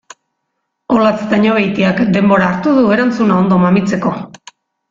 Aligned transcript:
Olatz 0.95 1.19
Dañobeitiak 1.33 2.01
denbora 2.17 2.49
hartu 2.55 2.75
du 2.81 2.89
erantzuna 2.97 3.39
ondo 3.45 3.63
mamitzeko. 3.67 4.19